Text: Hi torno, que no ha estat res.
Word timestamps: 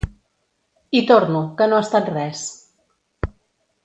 Hi 0.93 1.01
torno, 1.11 1.41
que 1.59 1.67
no 1.73 1.77
ha 1.81 1.85
estat 1.87 2.09
res. 2.17 2.47